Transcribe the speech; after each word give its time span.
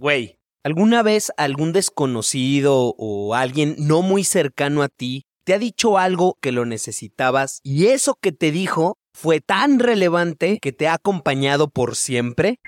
Güey, 0.00 0.38
¿alguna 0.62 1.02
vez 1.02 1.32
algún 1.36 1.72
desconocido 1.72 2.94
o 2.98 3.34
alguien 3.34 3.74
no 3.78 4.02
muy 4.02 4.22
cercano 4.22 4.84
a 4.84 4.88
ti 4.88 5.24
te 5.42 5.54
ha 5.54 5.58
dicho 5.58 5.98
algo 5.98 6.36
que 6.40 6.52
lo 6.52 6.64
necesitabas 6.64 7.58
y 7.64 7.88
eso 7.88 8.16
que 8.22 8.30
te 8.30 8.52
dijo 8.52 8.96
fue 9.12 9.40
tan 9.40 9.80
relevante 9.80 10.60
que 10.62 10.70
te 10.70 10.86
ha 10.86 10.94
acompañado 10.94 11.68
por 11.68 11.96
siempre? 11.96 12.60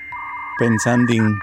Pensanding, 0.59 1.37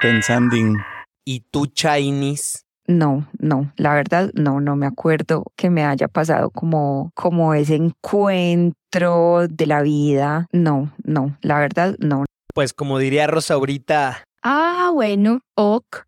pensanding. 0.00 0.76
¿Y 1.24 1.44
tú, 1.52 1.66
Chinese? 1.66 2.62
No, 2.88 3.28
no, 3.38 3.72
la 3.76 3.94
verdad 3.94 4.32
no, 4.34 4.60
no 4.60 4.74
me 4.74 4.86
acuerdo 4.86 5.44
que 5.54 5.70
me 5.70 5.84
haya 5.84 6.08
pasado 6.08 6.50
como, 6.50 7.12
como 7.14 7.54
ese 7.54 7.76
encuentro 7.76 9.46
de 9.46 9.66
la 9.66 9.82
vida. 9.82 10.48
No, 10.50 10.92
no, 11.04 11.38
la 11.42 11.60
verdad 11.60 11.94
no. 12.00 12.24
Pues 12.52 12.72
como 12.72 12.98
diría 12.98 13.28
Rosa 13.28 13.54
ahorita, 13.54 14.24
Ah, 14.42 14.90
bueno, 14.94 15.40
ok. 15.56 16.04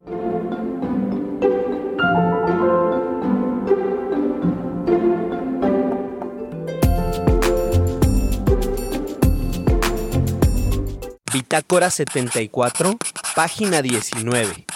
Bitácora 11.32 11.90
74, 11.90 12.96
página 13.34 13.82
19. 13.82 14.66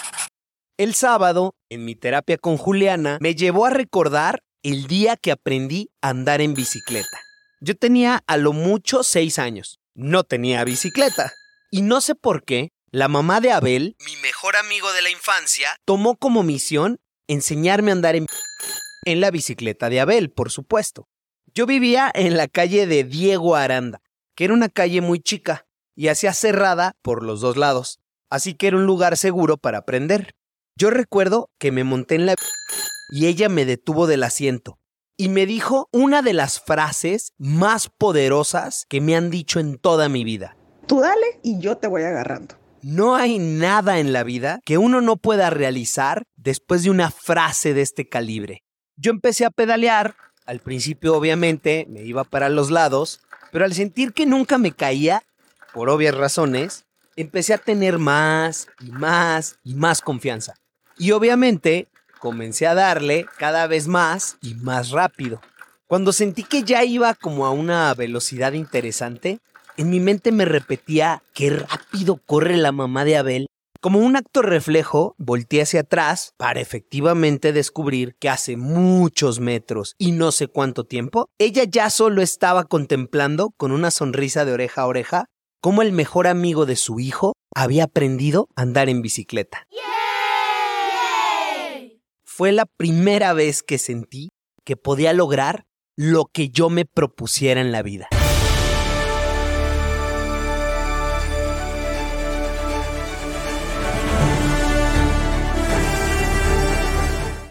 El 0.77 0.93
sábado, 0.93 1.55
en 1.69 1.85
mi 1.85 1.95
terapia 1.95 2.37
con 2.37 2.57
Juliana, 2.57 3.17
me 3.21 3.35
llevó 3.35 3.65
a 3.65 3.69
recordar 3.69 4.41
el 4.63 4.87
día 4.87 5.15
que 5.15 5.31
aprendí 5.31 5.91
a 6.01 6.09
andar 6.09 6.41
en 6.41 6.53
bicicleta. 6.53 7.21
Yo 7.61 7.77
tenía 7.77 8.21
a 8.27 8.35
lo 8.35 8.51
mucho 8.51 9.03
seis 9.03 9.39
años. 9.39 9.79
No 9.93 10.25
tenía 10.25 10.63
bicicleta. 10.65 11.31
Y 11.71 11.81
no 11.81 12.01
sé 12.01 12.15
por 12.15 12.43
qué, 12.43 12.71
la 12.95 13.09
mamá 13.09 13.41
de 13.41 13.51
Abel, 13.51 13.97
mi 14.05 14.15
mejor 14.21 14.55
amigo 14.55 14.93
de 14.93 15.01
la 15.01 15.09
infancia, 15.09 15.67
tomó 15.83 16.15
como 16.15 16.43
misión 16.43 17.01
enseñarme 17.27 17.91
a 17.91 17.95
andar 17.95 18.15
en, 18.15 18.25
en 19.03 19.19
la 19.19 19.31
bicicleta 19.31 19.89
de 19.89 19.99
Abel, 19.99 20.31
por 20.31 20.49
supuesto. 20.49 21.09
Yo 21.53 21.65
vivía 21.65 22.09
en 22.15 22.37
la 22.37 22.47
calle 22.47 22.87
de 22.87 23.03
Diego 23.03 23.57
Aranda, 23.57 24.01
que 24.33 24.45
era 24.45 24.53
una 24.53 24.69
calle 24.69 25.01
muy 25.01 25.19
chica 25.19 25.67
y 25.93 26.07
hacía 26.07 26.33
cerrada 26.33 26.95
por 27.01 27.21
los 27.21 27.41
dos 27.41 27.57
lados, 27.57 27.99
así 28.29 28.53
que 28.53 28.67
era 28.67 28.77
un 28.77 28.85
lugar 28.85 29.17
seguro 29.17 29.57
para 29.57 29.79
aprender. 29.79 30.33
Yo 30.77 30.89
recuerdo 30.89 31.49
que 31.59 31.73
me 31.73 31.83
monté 31.83 32.15
en 32.15 32.27
la 32.27 32.35
y 33.09 33.25
ella 33.27 33.49
me 33.49 33.65
detuvo 33.65 34.07
del 34.07 34.23
asiento 34.23 34.79
y 35.17 35.27
me 35.27 35.45
dijo 35.45 35.89
una 35.91 36.21
de 36.21 36.31
las 36.31 36.61
frases 36.61 37.33
más 37.37 37.89
poderosas 37.89 38.85
que 38.87 39.01
me 39.01 39.17
han 39.17 39.31
dicho 39.31 39.59
en 39.59 39.79
toda 39.79 40.07
mi 40.07 40.23
vida. 40.23 40.55
Tú 40.87 41.01
dale 41.01 41.41
y 41.43 41.59
yo 41.59 41.75
te 41.75 41.87
voy 41.87 42.03
agarrando. 42.03 42.55
No 42.87 43.15
hay 43.15 43.39
nada 43.39 43.97
en 43.97 44.13
la 44.13 44.21
vida 44.21 44.61
que 44.63 44.77
uno 44.77 45.01
no 45.01 45.17
pueda 45.17 45.49
realizar 45.49 46.27
después 46.35 46.83
de 46.83 46.91
una 46.91 47.09
frase 47.09 47.73
de 47.73 47.81
este 47.81 48.07
calibre. 48.07 48.61
Yo 48.95 49.09
empecé 49.09 49.43
a 49.43 49.49
pedalear, 49.49 50.13
al 50.45 50.59
principio 50.59 51.15
obviamente 51.15 51.87
me 51.89 52.03
iba 52.03 52.23
para 52.25 52.47
los 52.47 52.69
lados, 52.69 53.21
pero 53.51 53.65
al 53.65 53.73
sentir 53.73 54.13
que 54.13 54.27
nunca 54.27 54.59
me 54.59 54.71
caía, 54.71 55.23
por 55.73 55.89
obvias 55.89 56.13
razones, 56.13 56.85
empecé 57.15 57.55
a 57.55 57.57
tener 57.57 57.97
más 57.97 58.67
y 58.79 58.91
más 58.91 59.57
y 59.63 59.73
más 59.73 60.01
confianza. 60.01 60.53
Y 60.95 61.09
obviamente 61.09 61.87
comencé 62.19 62.67
a 62.67 62.75
darle 62.75 63.25
cada 63.39 63.65
vez 63.65 63.87
más 63.87 64.37
y 64.43 64.53
más 64.53 64.91
rápido. 64.91 65.41
Cuando 65.87 66.13
sentí 66.13 66.43
que 66.43 66.61
ya 66.61 66.83
iba 66.83 67.15
como 67.15 67.47
a 67.47 67.49
una 67.49 67.91
velocidad 67.95 68.53
interesante, 68.53 69.39
en 69.77 69.89
mi 69.89 69.99
mente 69.99 70.31
me 70.31 70.45
repetía 70.45 71.23
qué 71.33 71.49
rápido 71.49 72.17
corre 72.25 72.57
la 72.57 72.71
mamá 72.71 73.05
de 73.05 73.17
Abel. 73.17 73.47
Como 73.81 73.99
un 73.99 74.15
acto 74.15 74.41
reflejo, 74.41 75.15
volteé 75.17 75.61
hacia 75.61 75.81
atrás 75.81 76.33
para 76.37 76.59
efectivamente 76.59 77.53
descubrir 77.53 78.15
que 78.19 78.29
hace 78.29 78.57
muchos 78.57 79.39
metros 79.39 79.93
y 79.99 80.11
no 80.11 80.31
sé 80.31 80.47
cuánto 80.47 80.85
tiempo, 80.85 81.27
ella 81.37 81.65
ya 81.65 81.89
solo 81.89 82.21
estaba 82.21 82.63
contemplando 82.63 83.51
con 83.57 83.71
una 83.71 83.91
sonrisa 83.91 84.43
de 84.43 84.53
oreja 84.53 84.81
a 84.81 84.87
oreja 84.87 85.25
cómo 85.61 85.81
el 85.81 85.91
mejor 85.91 86.27
amigo 86.27 86.65
de 86.65 86.77
su 86.77 86.99
hijo 86.99 87.33
había 87.53 87.83
aprendido 87.83 88.47
a 88.55 88.63
andar 88.63 88.89
en 88.89 89.01
bicicleta. 89.01 89.67
Fue 92.25 92.51
la 92.51 92.65
primera 92.65 93.33
vez 93.33 93.61
que 93.61 93.77
sentí 93.77 94.29
que 94.63 94.77
podía 94.77 95.13
lograr 95.13 95.65
lo 95.95 96.25
que 96.25 96.49
yo 96.49 96.69
me 96.69 96.85
propusiera 96.85 97.61
en 97.61 97.71
la 97.71 97.81
vida. 97.81 98.09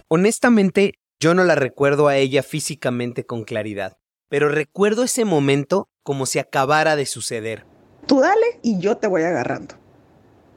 Honestamente, 0.09 0.94
yo 1.19 1.34
no 1.34 1.44
la 1.44 1.54
recuerdo 1.54 2.09
a 2.09 2.16
ella 2.16 2.42
físicamente 2.42 3.25
con 3.25 3.44
claridad, 3.44 3.97
pero 4.28 4.48
recuerdo 4.48 5.04
ese 5.04 5.25
momento 5.25 5.88
como 6.03 6.26
si 6.26 6.38
acabara 6.38 6.97
de 6.97 7.06
suceder. 7.06 7.65
Tú 8.06 8.20
dale 8.20 8.60
y 8.62 8.78
yo 8.78 8.98
te 8.98 9.06
voy 9.06 9.22
agarrando. 9.22 9.76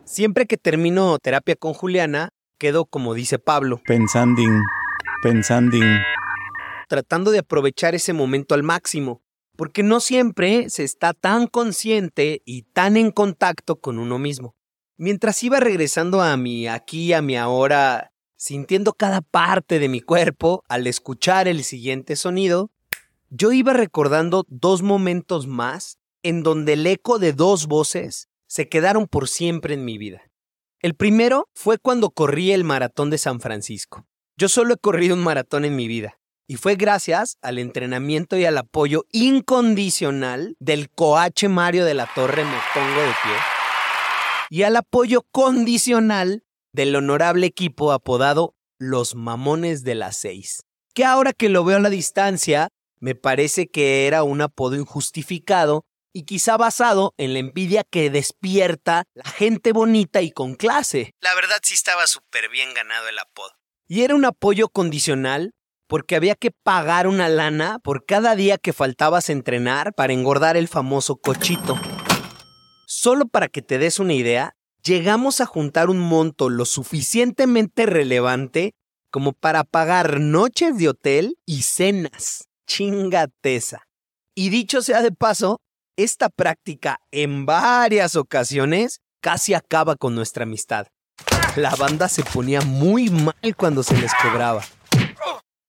Siempre 0.03 0.45
que 0.45 0.57
termino 0.57 1.17
terapia 1.19 1.55
con 1.55 1.73
Juliana, 1.73 2.29
quedo 2.59 2.85
como 2.85 3.13
dice 3.13 3.39
Pablo, 3.39 3.81
Pensanding, 3.85 4.61
pensanding. 5.23 5.99
tratando 6.89 7.31
de 7.31 7.39
aprovechar 7.39 7.95
ese 7.95 8.11
momento 8.13 8.53
al 8.53 8.63
máximo, 8.63 9.21
porque 9.55 9.83
no 9.83 9.99
siempre 10.01 10.69
se 10.69 10.83
está 10.83 11.13
tan 11.13 11.47
consciente 11.47 12.41
y 12.45 12.63
tan 12.63 12.97
en 12.97 13.11
contacto 13.11 13.77
con 13.79 13.97
uno 13.97 14.19
mismo. 14.19 14.55
Mientras 14.97 15.41
iba 15.43 15.59
regresando 15.59 16.21
a 16.21 16.35
mi 16.37 16.67
aquí, 16.67 17.13
a 17.13 17.21
mi 17.21 17.37
ahora, 17.37 18.11
sintiendo 18.37 18.93
cada 18.93 19.21
parte 19.21 19.79
de 19.79 19.89
mi 19.89 19.99
cuerpo 19.99 20.63
al 20.69 20.87
escuchar 20.87 21.47
el 21.47 21.63
siguiente 21.63 22.15
sonido, 22.15 22.71
yo 23.29 23.51
iba 23.51 23.73
recordando 23.73 24.45
dos 24.47 24.83
momentos 24.83 25.47
más 25.47 25.97
en 26.23 26.43
donde 26.43 26.73
el 26.73 26.87
eco 26.87 27.19
de 27.19 27.33
dos 27.33 27.67
voces 27.67 28.29
se 28.47 28.69
quedaron 28.69 29.07
por 29.07 29.27
siempre 29.27 29.73
en 29.73 29.83
mi 29.83 29.97
vida. 29.97 30.21
El 30.79 30.93
primero 30.93 31.49
fue 31.53 31.79
cuando 31.79 32.11
corrí 32.11 32.51
el 32.51 32.63
maratón 32.63 33.09
de 33.09 33.17
San 33.17 33.41
Francisco. 33.41 34.05
Yo 34.37 34.47
solo 34.47 34.75
he 34.75 34.77
corrido 34.77 35.15
un 35.15 35.23
maratón 35.23 35.65
en 35.65 35.75
mi 35.75 35.87
vida, 35.87 36.19
y 36.45 36.57
fue 36.57 36.75
gracias 36.75 37.37
al 37.41 37.57
entrenamiento 37.57 38.37
y 38.37 38.45
al 38.45 38.57
apoyo 38.57 39.05
incondicional 39.11 40.55
del 40.59 40.89
coache 40.89 41.49
Mario 41.49 41.83
de 41.83 41.95
la 41.95 42.07
Torre 42.13 42.45
Me 42.45 42.51
de 42.51 43.13
Pie, 43.23 43.33
y 44.51 44.61
al 44.61 44.75
apoyo 44.75 45.25
condicional 45.31 46.43
del 46.77 46.95
honorable 46.95 47.47
equipo 47.47 47.91
apodado 47.91 48.55
Los 48.77 49.15
Mamones 49.15 49.83
de 49.83 49.95
las 49.95 50.15
Seis, 50.15 50.61
que 50.93 51.05
ahora 51.05 51.33
que 51.33 51.49
lo 51.49 51.63
veo 51.63 51.77
a 51.77 51.79
la 51.79 51.89
distancia, 51.89 52.69
me 52.99 53.15
parece 53.15 53.67
que 53.67 54.05
era 54.05 54.21
un 54.21 54.41
apodo 54.41 54.75
injustificado 54.75 55.85
y 56.13 56.25
quizá 56.25 56.55
basado 56.55 57.15
en 57.17 57.33
la 57.33 57.39
envidia 57.39 57.83
que 57.83 58.11
despierta 58.11 59.05
la 59.15 59.27
gente 59.27 59.71
bonita 59.71 60.21
y 60.21 60.29
con 60.29 60.53
clase. 60.53 61.15
La 61.19 61.33
verdad 61.33 61.57
sí 61.63 61.73
estaba 61.73 62.05
súper 62.05 62.47
bien 62.49 62.75
ganado 62.75 63.07
el 63.07 63.17
apodo. 63.17 63.53
Y 63.87 64.03
era 64.03 64.13
un 64.13 64.25
apoyo 64.25 64.69
condicional 64.69 65.55
porque 65.87 66.15
había 66.15 66.35
que 66.35 66.51
pagar 66.51 67.07
una 67.07 67.27
lana 67.27 67.79
por 67.79 68.05
cada 68.05 68.35
día 68.35 68.59
que 68.59 68.71
faltabas 68.71 69.31
entrenar 69.31 69.95
para 69.95 70.13
engordar 70.13 70.57
el 70.57 70.67
famoso 70.67 71.15
cochito. 71.15 71.75
Solo 72.85 73.27
para 73.27 73.47
que 73.47 73.63
te 73.63 73.79
des 73.79 73.97
una 73.97 74.13
idea, 74.13 74.56
llegamos 74.87 75.41
a 75.41 75.45
juntar 75.45 75.89
un 75.89 75.99
monto 75.99 76.49
lo 76.49 76.63
suficientemente 76.63 77.85
relevante 77.85 78.73
como 79.11 79.33
para 79.33 79.63
pagar 79.65 80.19
noches 80.19 80.77
de 80.77 80.89
hotel 80.89 81.37
y 81.45 81.63
cenas. 81.63 82.47
Chingateza. 82.65 83.83
Y 84.33 84.49
dicho 84.49 84.81
sea 84.81 85.01
de 85.01 85.11
paso, 85.11 85.59
esta 85.97 86.29
práctica 86.29 86.99
en 87.11 87.45
varias 87.45 88.15
ocasiones 88.15 89.01
casi 89.21 89.53
acaba 89.53 89.95
con 89.95 90.15
nuestra 90.15 90.43
amistad. 90.43 90.87
La 91.55 91.75
banda 91.75 92.07
se 92.07 92.23
ponía 92.23 92.61
muy 92.61 93.09
mal 93.09 93.55
cuando 93.57 93.83
se 93.83 93.97
les 93.97 94.13
cobraba. 94.21 94.63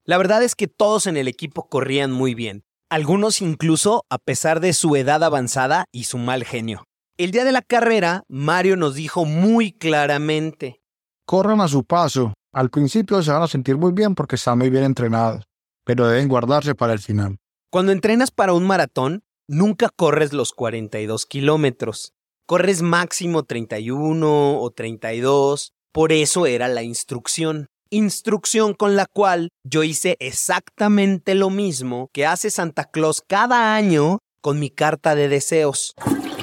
La 0.05 0.19
verdad 0.19 0.43
es 0.43 0.55
que 0.55 0.69
todos 0.69 1.07
en 1.07 1.17
el 1.17 1.29
equipo 1.29 1.69
corrían 1.69 2.13
muy 2.13 2.35
bien, 2.35 2.65
algunos 2.91 3.41
incluso 3.41 4.05
a 4.11 4.19
pesar 4.19 4.61
de 4.61 4.73
su 4.75 4.97
edad 4.97 5.25
avanzada 5.25 5.87
y 5.93 6.05
su 6.05 6.19
mal 6.19 6.45
genio. 6.45 6.88
El 7.19 7.33
día 7.33 7.45
de 7.45 7.51
la 7.51 7.63
carrera, 7.63 8.23
Mario 8.29 8.77
nos 8.77 8.95
dijo 8.95 9.25
muy 9.25 9.73
claramente, 9.73 10.81
Corran 11.27 11.61
a 11.61 11.67
su 11.67 11.83
paso. 11.83 12.33
Al 12.53 12.71
principio 12.71 13.21
se 13.25 13.33
van 13.33 13.43
a 13.43 13.49
sentir 13.49 13.77
muy 13.77 13.91
bien 13.91 14.15
porque 14.15 14.37
están 14.37 14.59
muy 14.59 14.71
bien 14.71 14.85
entrenados, 14.85 15.43
pero 15.85 16.07
deben 16.07 16.29
guardarse 16.29 16.77
para 16.77 16.93
el 16.93 17.01
final. 17.01 17.39
Cuando 17.73 17.91
entrenas 17.91 18.31
para 18.31 18.53
un 18.53 18.69
maratón, 18.69 19.25
nunca 19.49 19.89
corres 19.89 20.33
los 20.33 20.53
42 20.53 21.27
kilómetros. 21.27 22.13
Corres 22.47 22.83
máximo 22.83 23.43
31 23.43 24.61
o 24.61 24.71
32. 24.71 25.73
Por 25.93 26.13
eso 26.13 26.47
era 26.47 26.69
la 26.69 26.85
instrucción. 26.85 27.67
Instrucción 27.91 28.75
con 28.75 28.95
la 28.95 29.07
cual 29.07 29.49
yo 29.65 29.83
hice 29.83 30.17
exactamente 30.21 31.35
lo 31.35 31.51
mismo 31.51 32.11
que 32.13 32.27
hace 32.27 32.49
Santa 32.49 32.85
Claus 32.85 33.25
cada 33.27 33.75
año 33.75 34.21
con 34.41 34.61
mi 34.61 34.71
carta 34.71 35.17
de 35.17 35.29
deseos. 35.29 35.97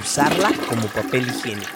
Usarla 0.06 0.54
como 0.70 0.86
papel 0.90 1.28
higiénico. 1.28 1.72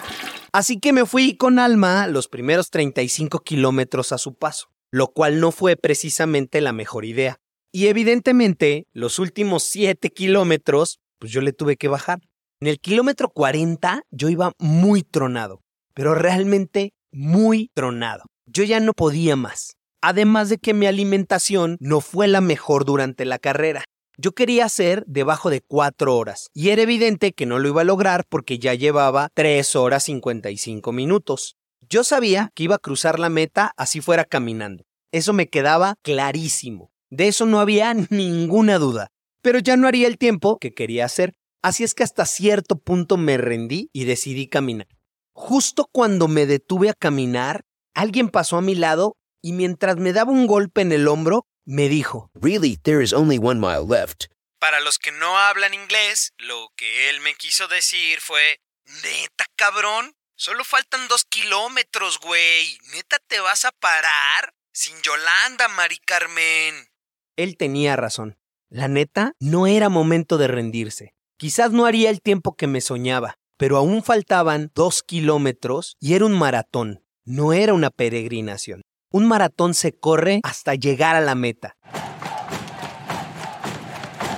Así 0.52 0.78
que 0.78 0.92
me 0.92 1.04
fui 1.04 1.36
con 1.36 1.58
Alma 1.58 2.06
los 2.06 2.28
primeros 2.28 2.70
35 2.70 3.40
kilómetros 3.40 4.12
a 4.12 4.18
su 4.18 4.34
paso, 4.34 4.68
lo 4.92 5.08
cual 5.08 5.40
no 5.40 5.50
fue 5.50 5.74
precisamente 5.74 6.60
la 6.60 6.72
mejor 6.72 7.04
idea. 7.04 7.38
Y 7.72 7.88
evidentemente, 7.88 8.86
los 8.92 9.18
últimos 9.18 9.64
7 9.64 10.10
kilómetros, 10.10 11.00
pues 11.18 11.32
yo 11.32 11.40
le 11.40 11.52
tuve 11.52 11.76
que 11.76 11.88
bajar. 11.88 12.20
En 12.60 12.68
el 12.68 12.78
kilómetro 12.78 13.30
40 13.30 14.04
yo 14.12 14.28
iba 14.28 14.52
muy 14.60 15.02
tronado, 15.02 15.60
pero 15.92 16.14
realmente 16.14 16.92
muy 17.10 17.72
tronado. 17.74 18.26
Yo 18.46 18.62
ya 18.62 18.78
no 18.78 18.92
podía 18.92 19.34
más. 19.34 19.72
Además 20.02 20.48
de 20.50 20.58
que 20.58 20.72
mi 20.72 20.86
alimentación 20.86 21.78
no 21.80 22.00
fue 22.00 22.28
la 22.28 22.40
mejor 22.40 22.84
durante 22.84 23.24
la 23.24 23.40
carrera. 23.40 23.82
Yo 24.22 24.32
quería 24.32 24.66
hacer 24.66 25.02
debajo 25.06 25.48
de 25.48 25.62
4 25.62 26.14
horas 26.14 26.50
y 26.52 26.68
era 26.68 26.82
evidente 26.82 27.32
que 27.32 27.46
no 27.46 27.58
lo 27.58 27.68
iba 27.68 27.80
a 27.80 27.84
lograr 27.84 28.26
porque 28.28 28.58
ya 28.58 28.74
llevaba 28.74 29.30
3 29.32 29.76
horas 29.76 30.02
55 30.04 30.92
minutos. 30.92 31.56
Yo 31.88 32.04
sabía 32.04 32.52
que 32.54 32.64
iba 32.64 32.74
a 32.74 32.80
cruzar 32.80 33.18
la 33.18 33.30
meta 33.30 33.72
así 33.78 34.02
fuera 34.02 34.26
caminando. 34.26 34.84
Eso 35.10 35.32
me 35.32 35.48
quedaba 35.48 35.94
clarísimo. 36.02 36.90
De 37.08 37.28
eso 37.28 37.46
no 37.46 37.60
había 37.60 37.94
ninguna 38.10 38.78
duda. 38.78 39.08
Pero 39.40 39.58
ya 39.58 39.78
no 39.78 39.88
haría 39.88 40.06
el 40.06 40.18
tiempo 40.18 40.58
que 40.58 40.74
quería 40.74 41.06
hacer. 41.06 41.32
Así 41.62 41.82
es 41.82 41.94
que 41.94 42.02
hasta 42.02 42.26
cierto 42.26 42.76
punto 42.78 43.16
me 43.16 43.38
rendí 43.38 43.88
y 43.94 44.04
decidí 44.04 44.48
caminar. 44.48 44.88
Justo 45.32 45.88
cuando 45.90 46.28
me 46.28 46.44
detuve 46.44 46.90
a 46.90 46.94
caminar, 46.94 47.62
alguien 47.94 48.28
pasó 48.28 48.58
a 48.58 48.62
mi 48.62 48.74
lado 48.74 49.16
y 49.40 49.54
mientras 49.54 49.96
me 49.96 50.12
daba 50.12 50.30
un 50.30 50.46
golpe 50.46 50.82
en 50.82 50.92
el 50.92 51.08
hombro, 51.08 51.46
me 51.64 51.88
dijo, 51.88 52.30
Really, 52.34 52.76
there 52.76 53.02
is 53.02 53.12
only 53.12 53.38
one 53.38 53.60
mile 53.60 53.86
left. 53.86 54.26
Para 54.58 54.80
los 54.80 54.98
que 54.98 55.12
no 55.12 55.38
hablan 55.38 55.72
inglés, 55.72 56.32
lo 56.38 56.68
que 56.76 57.08
él 57.08 57.20
me 57.20 57.34
quiso 57.34 57.66
decir 57.68 58.20
fue, 58.20 58.60
neta 59.02 59.46
cabrón, 59.56 60.14
solo 60.36 60.64
faltan 60.64 61.08
dos 61.08 61.24
kilómetros, 61.24 62.18
güey. 62.20 62.78
Neta 62.92 63.18
te 63.26 63.40
vas 63.40 63.64
a 63.64 63.72
parar 63.72 64.54
sin 64.72 65.00
Yolanda, 65.02 65.68
Mari 65.68 65.98
Carmen. 65.98 66.88
Él 67.36 67.56
tenía 67.56 67.96
razón. 67.96 68.38
La 68.68 68.86
neta, 68.86 69.32
no 69.40 69.66
era 69.66 69.88
momento 69.88 70.38
de 70.38 70.46
rendirse. 70.46 71.14
Quizás 71.38 71.72
no 71.72 71.86
haría 71.86 72.10
el 72.10 72.20
tiempo 72.20 72.54
que 72.54 72.66
me 72.66 72.80
soñaba, 72.80 73.38
pero 73.56 73.76
aún 73.76 74.02
faltaban 74.02 74.70
dos 74.74 75.02
kilómetros 75.02 75.96
y 75.98 76.14
era 76.14 76.26
un 76.26 76.38
maratón, 76.38 77.04
no 77.24 77.52
era 77.52 77.74
una 77.74 77.90
peregrinación. 77.90 78.82
Un 79.12 79.26
maratón 79.26 79.74
se 79.74 79.90
corre 79.90 80.38
hasta 80.44 80.76
llegar 80.76 81.16
a 81.16 81.20
la 81.20 81.34
meta. 81.34 81.76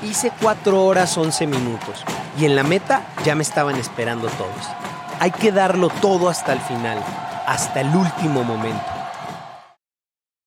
Hice 0.02 0.32
4 0.40 0.82
horas 0.82 1.18
11 1.18 1.46
minutos 1.46 2.02
y 2.38 2.46
en 2.46 2.56
la 2.56 2.62
meta 2.62 3.06
ya 3.22 3.34
me 3.34 3.42
estaban 3.42 3.76
esperando 3.76 4.28
todos. 4.28 4.66
Hay 5.20 5.30
que 5.30 5.52
darlo 5.52 5.90
todo 6.00 6.30
hasta 6.30 6.54
el 6.54 6.60
final, 6.60 6.98
hasta 7.46 7.82
el 7.82 7.94
último 7.94 8.44
momento. 8.44 8.82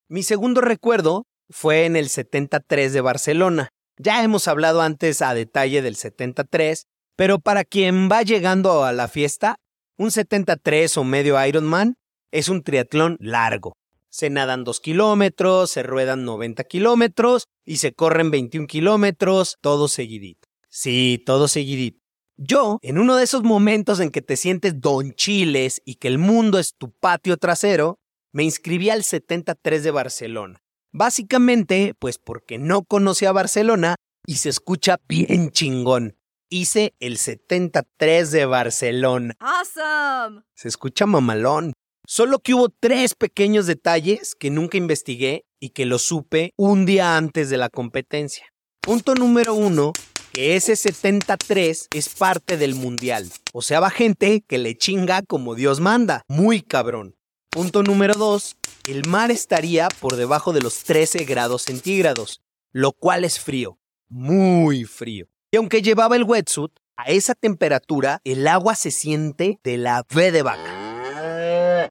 Mi 0.09 0.23
segundo 0.23 0.59
recuerdo 0.59 1.27
fue 1.51 1.85
en 1.85 1.95
el 1.95 2.09
73 2.09 2.93
de 2.93 3.01
Barcelona. 3.01 3.69
Ya 3.97 4.23
hemos 4.23 4.47
hablado 4.47 4.81
antes 4.81 5.21
a 5.21 5.35
detalle 5.35 5.83
del 5.83 5.97
73, 5.97 6.87
pero 7.15 7.37
para 7.37 7.63
quien 7.63 8.09
va 8.11 8.23
llegando 8.23 8.85
a 8.85 8.91
la 8.91 9.07
fiesta, 9.07 9.57
un 9.99 10.09
73 10.09 10.97
o 10.97 11.03
medio 11.03 11.45
Ironman 11.45 11.97
es 12.31 12.49
un 12.49 12.63
triatlón 12.63 13.17
largo. 13.19 13.73
Se 14.15 14.29
nadan 14.29 14.63
2 14.63 14.79
kilómetros, 14.79 15.71
se 15.71 15.83
ruedan 15.83 16.23
90 16.23 16.63
kilómetros 16.63 17.49
y 17.65 17.77
se 17.77 17.91
corren 17.91 18.31
21 18.31 18.65
kilómetros, 18.65 19.57
todo 19.59 19.89
seguidito. 19.89 20.47
Sí, 20.69 21.21
todo 21.25 21.49
seguidito. 21.49 21.99
Yo, 22.37 22.79
en 22.81 22.97
uno 22.97 23.17
de 23.17 23.25
esos 23.25 23.43
momentos 23.43 23.99
en 23.99 24.11
que 24.11 24.21
te 24.21 24.37
sientes 24.37 24.79
don 24.79 25.11
chiles 25.15 25.81
y 25.83 25.95
que 25.95 26.07
el 26.07 26.17
mundo 26.17 26.59
es 26.59 26.75
tu 26.77 26.91
patio 26.91 27.35
trasero, 27.35 27.99
me 28.31 28.45
inscribí 28.45 28.89
al 28.89 29.03
73 29.03 29.83
de 29.83 29.91
Barcelona. 29.91 30.61
Básicamente, 30.93 31.93
pues 31.99 32.17
porque 32.17 32.57
no 32.57 32.83
conocía 32.83 33.33
Barcelona 33.33 33.95
y 34.25 34.35
se 34.35 34.47
escucha 34.47 34.97
bien 35.09 35.51
chingón. 35.51 36.15
Hice 36.47 36.93
el 37.01 37.17
73 37.17 38.31
de 38.31 38.45
Barcelona. 38.45 39.33
Awesome. 39.39 40.43
Se 40.53 40.69
escucha 40.69 41.05
mamalón. 41.05 41.73
Solo 42.07 42.39
que 42.39 42.53
hubo 42.53 42.69
tres 42.69 43.15
pequeños 43.15 43.65
detalles 43.65 44.35
que 44.35 44.51
nunca 44.51 44.77
investigué 44.77 45.45
y 45.59 45.69
que 45.69 45.85
lo 45.85 45.97
supe 45.97 46.53
un 46.55 46.85
día 46.85 47.17
antes 47.17 47.49
de 47.49 47.57
la 47.57 47.69
competencia. 47.69 48.45
Punto 48.81 49.15
número 49.15 49.55
uno, 49.55 49.93
que 50.31 50.55
ese 50.55 50.75
73 50.75 51.87
es 51.93 52.09
parte 52.09 52.57
del 52.57 52.75
mundial. 52.75 53.27
O 53.53 53.61
sea, 53.61 53.79
va 53.79 53.89
gente 53.89 54.43
que 54.47 54.57
le 54.57 54.77
chinga 54.77 55.23
como 55.23 55.55
Dios 55.55 55.79
manda. 55.79 56.21
Muy 56.27 56.61
cabrón. 56.61 57.15
Punto 57.49 57.81
número 57.81 58.13
dos, 58.13 58.57
el 58.87 59.07
mar 59.07 59.31
estaría 59.31 59.87
por 59.99 60.17
debajo 60.17 60.53
de 60.53 60.61
los 60.61 60.83
13 60.83 61.23
grados 61.23 61.63
centígrados, 61.63 62.41
lo 62.71 62.91
cual 62.91 63.23
es 63.23 63.39
frío. 63.39 63.79
Muy 64.09 64.83
frío. 64.83 65.27
Y 65.51 65.57
aunque 65.57 65.81
llevaba 65.81 66.17
el 66.17 66.23
wetsuit, 66.23 66.71
a 66.97 67.05
esa 67.05 67.33
temperatura 67.33 68.19
el 68.23 68.47
agua 68.47 68.75
se 68.75 68.91
siente 68.91 69.59
de 69.63 69.77
la 69.77 70.05
V 70.13 70.31
de 70.31 70.41
vaca. 70.41 70.84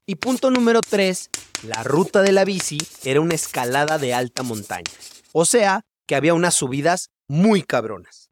Y 0.07 0.17
punto 0.17 0.51
número 0.51 0.81
3, 0.81 1.31
la 1.63 1.81
ruta 1.81 2.21
de 2.21 2.31
la 2.31 2.45
bici 2.45 2.77
era 3.03 3.21
una 3.21 3.33
escalada 3.33 3.97
de 3.97 4.13
alta 4.13 4.43
montaña. 4.43 4.91
O 5.33 5.45
sea, 5.45 5.81
que 6.05 6.15
había 6.15 6.35
unas 6.35 6.53
subidas 6.53 7.09
muy 7.27 7.63
cabronas. 7.63 8.29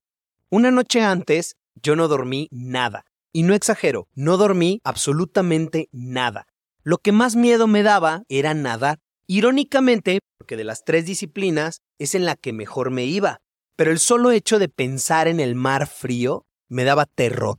Una 0.51 0.69
noche 0.69 1.01
antes, 1.01 1.55
yo 1.81 1.95
no 1.95 2.07
dormí 2.07 2.47
nada. 2.51 3.05
Y 3.31 3.41
no 3.41 3.55
exagero, 3.55 4.07
no 4.13 4.37
dormí 4.37 4.81
absolutamente 4.83 5.89
nada. 5.91 6.45
Lo 6.83 6.99
que 6.99 7.11
más 7.11 7.35
miedo 7.35 7.65
me 7.65 7.81
daba 7.81 8.21
era 8.29 8.53
nadar. 8.53 8.99
Irónicamente, 9.25 10.19
porque 10.37 10.57
de 10.57 10.65
las 10.65 10.83
tres 10.83 11.07
disciplinas 11.07 11.81
es 11.97 12.13
en 12.13 12.25
la 12.25 12.35
que 12.35 12.53
mejor 12.53 12.91
me 12.91 13.05
iba. 13.05 13.39
Pero 13.75 13.89
el 13.89 13.97
solo 13.97 14.29
hecho 14.29 14.59
de 14.59 14.69
pensar 14.69 15.27
en 15.27 15.39
el 15.39 15.55
mar 15.55 15.87
frío 15.87 16.45
me 16.69 16.83
daba 16.83 17.07
terror. 17.07 17.57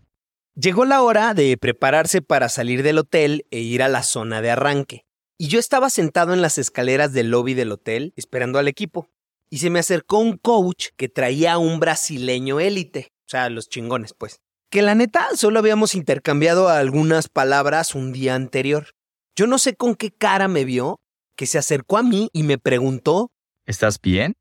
Llegó 0.57 0.85
la 0.85 1.03
hora 1.03 1.35
de 1.35 1.57
prepararse 1.57 2.23
para 2.23 2.49
salir 2.49 2.85
del 2.85 2.99
hotel 2.99 3.45
e 3.51 3.59
ir 3.59 3.83
a 3.83 3.89
la 3.89 4.05
zona 4.05 4.41
de 4.41 4.53
arranque. 4.53 5.05
Y 5.37 5.49
yo 5.49 5.59
estaba 5.59 5.91
sentado 5.91 6.33
en 6.33 6.43
las 6.43 6.59
escaleras 6.59 7.13
del 7.13 7.31
lobby 7.31 7.55
del 7.55 7.73
hotel 7.73 8.13
esperando 8.15 8.61
al 8.61 8.69
equipo. 8.69 9.11
Y 9.51 9.59
se 9.59 9.69
me 9.69 9.81
acercó 9.81 10.19
un 10.19 10.37
coach 10.37 10.91
que 10.97 11.09
traía 11.09 11.55
a 11.55 11.59
un 11.59 11.81
brasileño 11.81 12.61
élite. 12.61 13.13
O 13.27 13.31
sea, 13.31 13.51
los 13.51 13.69
chingones, 13.69 14.15
pues. 14.15 14.39
Que 14.71 14.83
la 14.83 14.95
neta 14.95 15.27
solo 15.35 15.59
habíamos 15.59 15.97
intercambiado 15.97 16.69
algunas 16.69 17.29
palabras 17.29 17.97
un 17.97 18.13
día 18.13 18.37
anterior. 18.37 18.91
Yo 19.35 19.49
no 19.49 19.59
sé 19.59 19.75
con 19.75 19.97
qué 19.97 20.13
cara 20.13 20.47
me 20.47 20.65
vio, 20.65 21.01
que 21.35 21.47
se 21.47 21.59
acercó 21.59 21.99
a 21.99 22.05
mí 22.05 22.29
y 22.33 22.45
me 22.45 22.59
preguntó. 22.59 23.33
¿Estás 23.67 24.01
bien? 24.01 24.35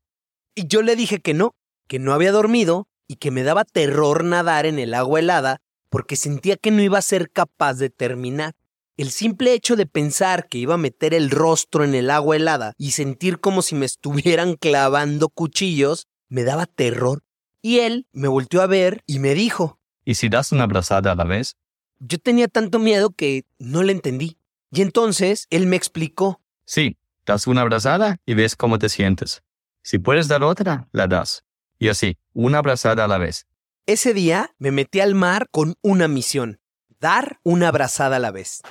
Y 0.54 0.68
yo 0.68 0.82
le 0.82 0.94
dije 0.94 1.18
que 1.18 1.34
no, 1.34 1.56
que 1.88 1.98
no 1.98 2.12
había 2.12 2.30
dormido 2.30 2.86
y 3.08 3.16
que 3.16 3.32
me 3.32 3.42
daba 3.42 3.64
terror 3.64 4.22
nadar 4.22 4.64
en 4.64 4.78
el 4.78 4.94
agua 4.94 5.18
helada 5.18 5.60
porque 5.94 6.16
sentía 6.16 6.56
que 6.56 6.72
no 6.72 6.82
iba 6.82 6.98
a 6.98 7.02
ser 7.02 7.30
capaz 7.30 7.74
de 7.74 7.88
terminar. 7.88 8.56
El 8.96 9.12
simple 9.12 9.52
hecho 9.52 9.76
de 9.76 9.86
pensar 9.86 10.48
que 10.48 10.58
iba 10.58 10.74
a 10.74 10.76
meter 10.76 11.14
el 11.14 11.30
rostro 11.30 11.84
en 11.84 11.94
el 11.94 12.10
agua 12.10 12.34
helada 12.34 12.72
y 12.76 12.90
sentir 12.90 13.38
como 13.38 13.62
si 13.62 13.76
me 13.76 13.86
estuvieran 13.86 14.56
clavando 14.56 15.28
cuchillos 15.28 16.08
me 16.28 16.42
daba 16.42 16.66
terror. 16.66 17.22
Y 17.62 17.78
él 17.78 18.08
me 18.12 18.26
volteó 18.26 18.60
a 18.60 18.66
ver 18.66 19.04
y 19.06 19.20
me 19.20 19.34
dijo. 19.34 19.78
¿Y 20.04 20.16
si 20.16 20.28
das 20.28 20.50
una 20.50 20.64
abrazada 20.64 21.12
a 21.12 21.14
la 21.14 21.22
vez? 21.22 21.54
Yo 22.00 22.18
tenía 22.18 22.48
tanto 22.48 22.80
miedo 22.80 23.10
que 23.10 23.44
no 23.60 23.84
le 23.84 23.92
entendí. 23.92 24.36
Y 24.72 24.82
entonces 24.82 25.46
él 25.50 25.68
me 25.68 25.76
explicó. 25.76 26.40
Sí, 26.64 26.98
das 27.24 27.46
una 27.46 27.60
abrazada 27.60 28.16
y 28.26 28.34
ves 28.34 28.56
cómo 28.56 28.80
te 28.80 28.88
sientes. 28.88 29.44
Si 29.82 30.00
puedes 30.00 30.26
dar 30.26 30.42
otra, 30.42 30.88
la 30.90 31.06
das. 31.06 31.44
Y 31.78 31.86
así, 31.86 32.18
una 32.32 32.58
abrazada 32.58 33.04
a 33.04 33.08
la 33.08 33.18
vez. 33.18 33.46
Ese 33.86 34.14
día 34.14 34.50
me 34.58 34.70
metí 34.70 35.00
al 35.00 35.14
mar 35.14 35.46
con 35.50 35.74
una 35.82 36.08
misión, 36.08 36.58
dar 37.00 37.38
una 37.42 37.68
abrazada 37.68 38.16
a 38.16 38.18
la 38.18 38.30
vez. 38.30 38.62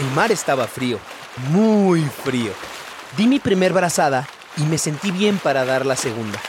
El 0.00 0.10
mar 0.10 0.32
estaba 0.32 0.66
frío, 0.66 0.98
muy 1.50 2.00
frío. 2.02 2.50
Di 3.16 3.28
mi 3.28 3.38
primer 3.38 3.72
brazada 3.72 4.28
y 4.56 4.62
me 4.62 4.76
sentí 4.76 5.12
bien 5.12 5.38
para 5.38 5.64
dar 5.64 5.86
la 5.86 5.94
segunda. 5.94 6.40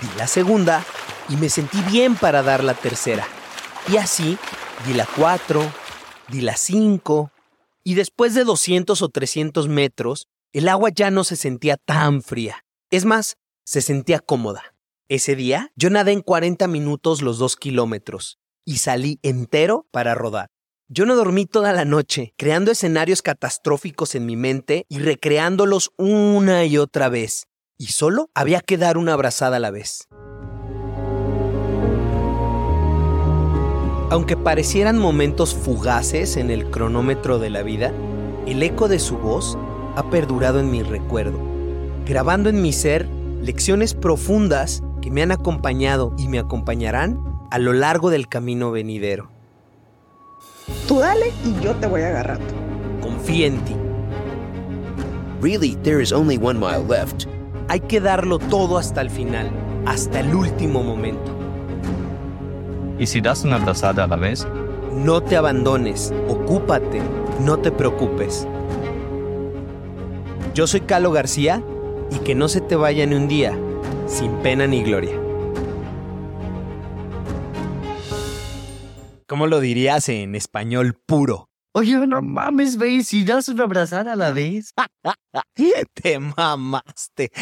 Di 0.00 0.06
la 0.16 0.28
segunda 0.28 0.84
y 1.28 1.36
me 1.36 1.48
sentí 1.48 1.82
bien 1.90 2.14
para 2.14 2.44
dar 2.44 2.62
la 2.62 2.74
tercera. 2.74 3.26
Y 3.88 3.96
así, 3.96 4.38
di 4.86 4.94
la 4.94 5.06
cuatro, 5.16 5.64
di 6.28 6.40
la 6.40 6.56
cinco, 6.56 7.32
y 7.82 7.94
después 7.94 8.34
de 8.34 8.44
200 8.44 9.02
o 9.02 9.08
300 9.08 9.66
metros, 9.66 10.28
el 10.52 10.68
agua 10.68 10.90
ya 10.90 11.10
no 11.10 11.24
se 11.24 11.34
sentía 11.34 11.78
tan 11.78 12.22
fría. 12.22 12.64
Es 12.90 13.04
más, 13.04 13.38
se 13.64 13.82
sentía 13.82 14.20
cómoda. 14.20 14.73
Ese 15.10 15.36
día 15.36 15.70
yo 15.76 15.90
nadé 15.90 16.12
en 16.12 16.22
40 16.22 16.66
minutos 16.66 17.20
los 17.20 17.36
dos 17.36 17.56
kilómetros 17.56 18.38
y 18.64 18.78
salí 18.78 19.18
entero 19.22 19.86
para 19.90 20.14
rodar. 20.14 20.48
Yo 20.88 21.04
no 21.04 21.14
dormí 21.14 21.44
toda 21.44 21.74
la 21.74 21.84
noche, 21.84 22.32
creando 22.38 22.70
escenarios 22.70 23.20
catastróficos 23.20 24.14
en 24.14 24.24
mi 24.24 24.36
mente 24.36 24.86
y 24.88 25.00
recreándolos 25.00 25.92
una 25.98 26.64
y 26.64 26.78
otra 26.78 27.10
vez. 27.10 27.48
Y 27.76 27.88
solo 27.88 28.30
había 28.34 28.62
que 28.62 28.78
dar 28.78 28.96
una 28.96 29.12
abrazada 29.12 29.58
a 29.58 29.60
la 29.60 29.70
vez. 29.70 30.08
Aunque 34.10 34.38
parecieran 34.38 34.98
momentos 34.98 35.54
fugaces 35.54 36.38
en 36.38 36.50
el 36.50 36.70
cronómetro 36.70 37.38
de 37.38 37.50
la 37.50 37.62
vida, 37.62 37.92
el 38.46 38.62
eco 38.62 38.88
de 38.88 38.98
su 38.98 39.18
voz 39.18 39.58
ha 39.96 40.08
perdurado 40.08 40.60
en 40.60 40.70
mi 40.70 40.82
recuerdo, 40.82 41.38
grabando 42.06 42.48
en 42.48 42.62
mi 42.62 42.72
ser 42.72 43.06
lecciones 43.42 43.92
profundas 43.92 44.82
que 45.04 45.10
me 45.10 45.20
han 45.20 45.32
acompañado 45.32 46.14
y 46.16 46.28
me 46.28 46.38
acompañarán 46.38 47.20
a 47.50 47.58
lo 47.58 47.74
largo 47.74 48.08
del 48.08 48.26
camino 48.26 48.70
venidero. 48.70 49.28
Tú 50.88 51.00
dale 51.00 51.30
y 51.44 51.62
yo 51.62 51.74
te 51.74 51.86
voy 51.86 52.00
agarrando. 52.00 52.46
Confía 53.02 53.48
en 53.48 53.58
ti. 53.66 53.76
Really, 55.42 55.76
there 55.82 56.02
is 56.02 56.10
only 56.10 56.38
one 56.38 56.58
mile 56.58 56.82
left. 56.88 57.26
Hay 57.68 57.80
que 57.80 58.00
darlo 58.00 58.38
todo 58.38 58.78
hasta 58.78 59.02
el 59.02 59.10
final, 59.10 59.50
hasta 59.84 60.20
el 60.20 60.34
último 60.34 60.82
momento. 60.82 61.36
Y 62.98 63.04
si 63.04 63.20
das 63.20 63.44
una 63.44 63.56
abrazada 63.56 64.04
a 64.04 64.06
la 64.06 64.16
vez, 64.16 64.46
No 64.94 65.20
te 65.22 65.36
abandones, 65.36 66.14
ocúpate, 66.28 67.02
no 67.40 67.58
te 67.58 67.70
preocupes. 67.70 68.48
Yo 70.54 70.66
soy 70.66 70.80
Calo 70.80 71.12
García 71.12 71.62
y 72.10 72.20
que 72.20 72.34
no 72.34 72.48
se 72.48 72.62
te 72.62 72.76
vaya 72.76 73.04
ni 73.04 73.16
un 73.16 73.28
día, 73.28 73.58
sin 74.06 74.32
pena 74.42 74.66
ni 74.66 74.82
gloria. 74.82 75.20
¿Cómo 79.26 79.46
lo 79.46 79.60
dirías 79.60 80.08
en 80.08 80.34
español 80.34 80.94
puro? 81.06 81.48
Oye, 81.76 82.06
no 82.06 82.22
mames, 82.22 82.76
ve, 82.76 83.02
si 83.02 83.24
das 83.24 83.48
una 83.48 83.64
abrazada 83.64 84.12
a 84.12 84.16
la 84.16 84.30
vez. 84.30 84.72
Te 85.94 86.18
mamaste. 86.20 87.32